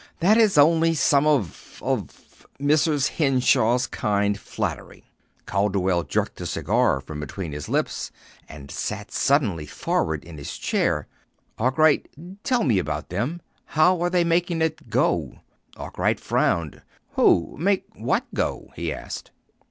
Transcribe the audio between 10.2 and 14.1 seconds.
in his chair. "Arkwright, tell me about them. How are